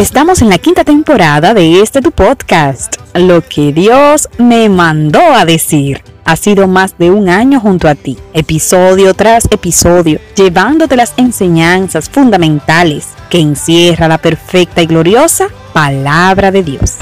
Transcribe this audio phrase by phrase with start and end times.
[0.00, 5.44] Estamos en la quinta temporada de este tu podcast, Lo que Dios me mandó a
[5.44, 6.02] decir.
[6.24, 12.08] Ha sido más de un año junto a ti, episodio tras episodio, llevándote las enseñanzas
[12.08, 16.94] fundamentales que encierra la perfecta y gloriosa palabra de Dios.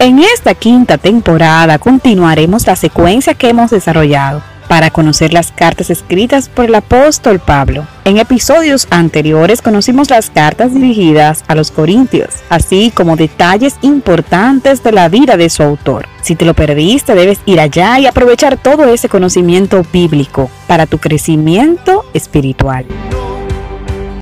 [0.00, 6.48] En esta quinta temporada continuaremos la secuencia que hemos desarrollado para conocer las cartas escritas
[6.48, 7.86] por el apóstol Pablo.
[8.04, 14.92] En episodios anteriores conocimos las cartas dirigidas a los corintios, así como detalles importantes de
[14.92, 16.06] la vida de su autor.
[16.22, 20.98] Si te lo perdiste, debes ir allá y aprovechar todo ese conocimiento bíblico para tu
[20.98, 22.86] crecimiento espiritual.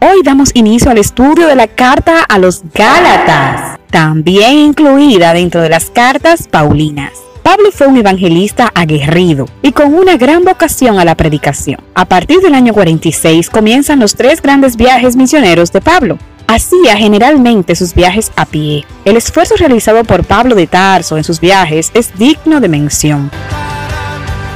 [0.00, 5.70] Hoy damos inicio al estudio de la carta a los Gálatas, también incluida dentro de
[5.70, 7.12] las cartas Paulinas.
[7.44, 11.78] Pablo fue un evangelista aguerrido y con una gran vocación a la predicación.
[11.94, 16.16] A partir del año 46 comienzan los tres grandes viajes misioneros de Pablo.
[16.46, 18.86] Hacía generalmente sus viajes a pie.
[19.04, 23.30] El esfuerzo realizado por Pablo de Tarso en sus viajes es digno de mención.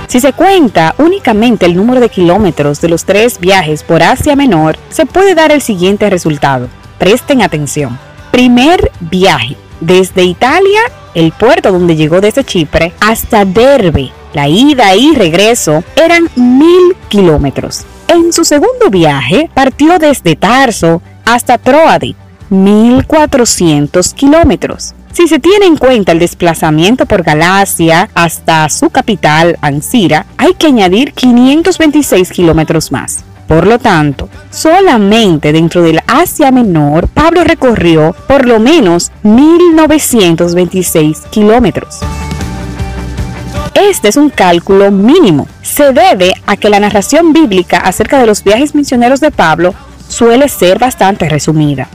[0.07, 4.79] Si se cuenta únicamente el número de kilómetros de los tres viajes por Asia Menor,
[4.89, 6.71] se puede dar el siguiente resultado.
[6.99, 7.99] Presten atención.
[8.31, 10.81] Primer viaje, desde Italia,
[11.19, 17.85] el puerto donde llegó desde Chipre, hasta Derbe, la ida y regreso eran mil kilómetros.
[18.09, 22.15] En su segundo viaje partió desde Tarso hasta Troade,
[22.51, 24.95] 1400 kilómetros.
[25.13, 30.69] Si se tiene en cuenta el desplazamiento por Galacia hasta su capital, Ancira, hay que
[30.69, 33.25] añadir 526 kilómetros más.
[33.49, 42.01] Por lo tanto, solamente dentro del Asia Menor, Pablo recorrió por lo menos 1926 kilómetros.
[43.73, 45.49] Este es un cálculo mínimo.
[45.63, 49.75] Se debe a que la narración bíblica acerca de los viajes misioneros de Pablo
[50.09, 51.89] suele ser bastante resumida.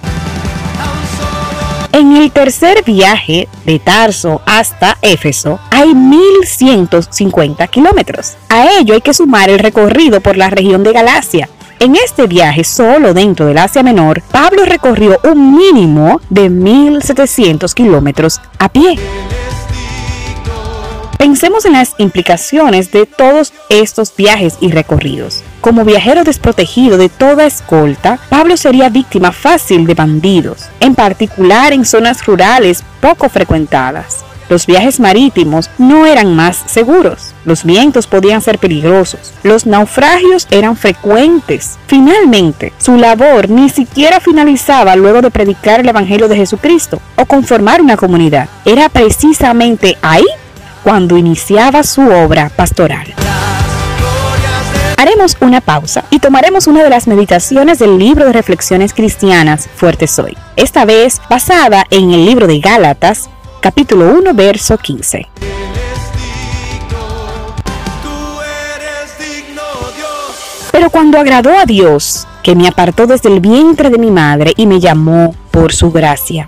[1.94, 8.36] En el tercer viaje de Tarso hasta Éfeso hay 1150 kilómetros.
[8.50, 11.48] A ello hay que sumar el recorrido por la región de Galacia.
[11.80, 18.42] En este viaje, solo dentro del Asia Menor, Pablo recorrió un mínimo de 1700 kilómetros
[18.58, 18.98] a pie.
[21.24, 25.42] Pensemos en las implicaciones de todos estos viajes y recorridos.
[25.62, 31.86] Como viajero desprotegido de toda escolta, Pablo sería víctima fácil de bandidos, en particular en
[31.86, 34.26] zonas rurales poco frecuentadas.
[34.50, 40.76] Los viajes marítimos no eran más seguros, los vientos podían ser peligrosos, los naufragios eran
[40.76, 41.78] frecuentes.
[41.88, 47.82] Finalmente, su labor ni siquiera finalizaba luego de predicar el Evangelio de Jesucristo o conformar
[47.82, 48.50] una comunidad.
[48.66, 50.26] Era precisamente ahí
[50.84, 53.14] cuando iniciaba su obra pastoral.
[54.98, 60.08] Haremos una pausa y tomaremos una de las meditaciones del libro de reflexiones cristianas Fuerte
[60.08, 63.30] Soy, esta vez basada en el libro de Gálatas,
[63.60, 65.28] capítulo 1, verso 15.
[70.72, 74.68] Pero cuando agradó a Dios, que me apartó desde el vientre de mi madre y
[74.68, 76.46] me llamó por su gracia.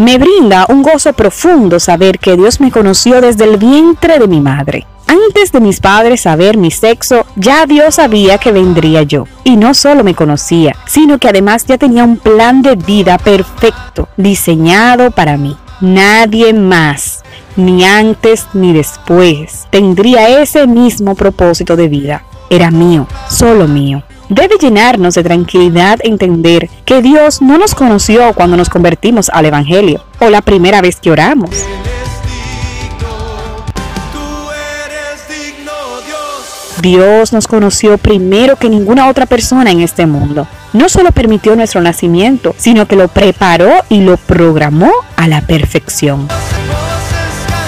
[0.00, 4.40] Me brinda un gozo profundo saber que Dios me conoció desde el vientre de mi
[4.40, 9.26] madre antes de mis padres saber mi sexo, ya Dios sabía que vendría yo.
[9.42, 14.08] Y no solo me conocía, sino que además ya tenía un plan de vida perfecto,
[14.16, 15.56] diseñado para mí.
[15.80, 17.24] Nadie más,
[17.56, 22.24] ni antes ni después, tendría ese mismo propósito de vida.
[22.48, 24.04] Era mío, solo mío.
[24.30, 30.04] Debe llenarnos de tranquilidad entender que Dios no nos conoció cuando nos convertimos al Evangelio
[30.20, 31.50] o la primera vez que oramos.
[36.80, 40.46] Dios nos conoció primero que ninguna otra persona en este mundo.
[40.74, 46.28] No solo permitió nuestro nacimiento, sino que lo preparó y lo programó a la perfección.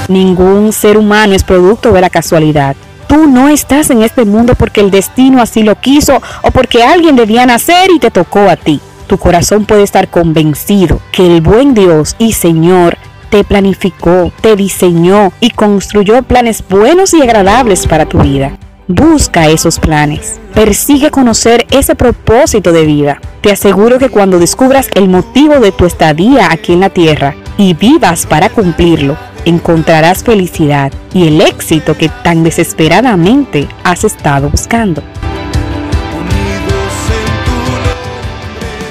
[0.07, 2.77] Ningún ser humano es producto de la casualidad.
[3.13, 7.15] Tú no estás en este mundo porque el destino así lo quiso o porque alguien
[7.15, 8.81] debía nacer y te tocó a ti.
[9.07, 12.97] Tu corazón puede estar convencido que el buen Dios y Señor
[13.29, 18.57] te planificó, te diseñó y construyó planes buenos y agradables para tu vida.
[18.89, 20.41] Busca esos planes.
[20.55, 23.21] Persigue conocer ese propósito de vida.
[23.43, 27.75] Te aseguro que cuando descubras el motivo de tu estadía aquí en la tierra y
[27.75, 35.03] vivas para cumplirlo, encontrarás felicidad y el éxito que tan desesperadamente has estado buscando.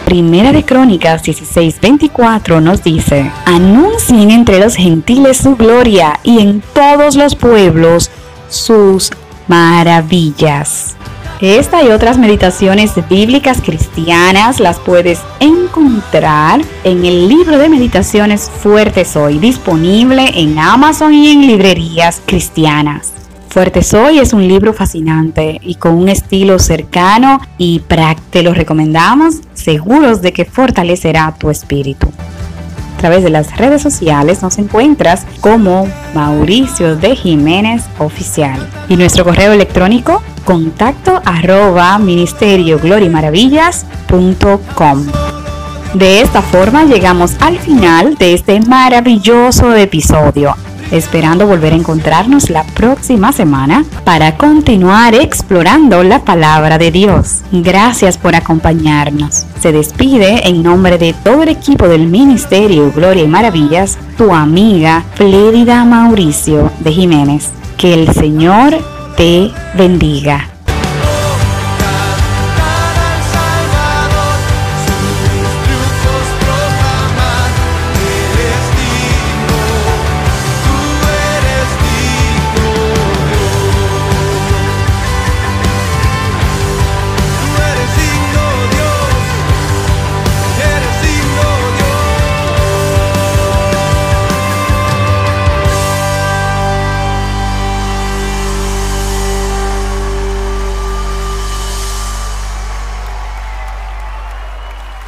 [0.06, 7.16] Primera de Crónicas 16:24 nos dice, anuncien entre los gentiles su gloria y en todos
[7.16, 8.12] los pueblos
[8.50, 9.12] sus
[9.48, 10.98] maravillas.
[11.42, 19.16] Esta y otras meditaciones bíblicas cristianas las puedes encontrar en el libro de meditaciones Fuertes
[19.16, 23.14] Hoy, disponible en Amazon y en librerías cristianas.
[23.50, 28.28] Fuerte Soy es un libro fascinante y con un estilo cercano y práctico.
[28.30, 32.08] Te lo recomendamos, seguros de que fortalecerá tu espíritu.
[32.96, 39.24] A través de las redes sociales nos encuentras como Mauricio de Jiménez Oficial y nuestro
[39.26, 40.22] correo electrónico
[40.52, 42.78] contacto arroba ministerio
[45.94, 50.54] De esta forma llegamos al final de este maravilloso episodio
[50.92, 57.44] esperando volver a encontrarnos la próxima semana para continuar explorando la palabra de Dios.
[57.54, 59.46] Gracias por acompañarnos.
[59.62, 65.06] Se despide en nombre de todo el equipo del Ministerio Gloria y Maravillas, tu amiga
[65.16, 67.52] Flédida Mauricio de Jiménez.
[67.78, 68.78] Que el Señor
[69.16, 70.51] te bendiga.